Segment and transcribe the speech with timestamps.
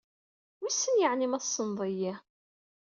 [0.61, 2.13] Wissen yeɛni ma tessneḍ-iyi?